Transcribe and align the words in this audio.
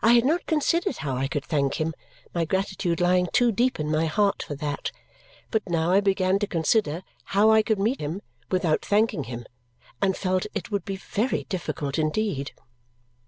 I 0.00 0.12
had 0.12 0.24
not 0.24 0.46
considered 0.46 0.98
how 0.98 1.16
I 1.16 1.26
could 1.26 1.44
thank 1.44 1.80
him, 1.80 1.92
my 2.32 2.44
gratitude 2.44 3.00
lying 3.00 3.26
too 3.32 3.50
deep 3.50 3.80
in 3.80 3.90
my 3.90 4.04
heart 4.06 4.44
for 4.44 4.54
that; 4.54 4.92
but 5.50 5.64
I 5.66 5.70
now 5.72 6.00
began 6.00 6.38
to 6.38 6.46
consider 6.46 7.02
how 7.34 7.50
I 7.50 7.62
could 7.62 7.80
meet 7.80 8.00
him 8.00 8.22
without 8.48 8.84
thanking 8.84 9.24
him, 9.24 9.44
and 10.00 10.16
felt 10.16 10.46
it 10.54 10.70
would 10.70 10.84
be 10.84 10.94
very 10.94 11.46
difficult 11.48 11.98
indeed. 11.98 12.52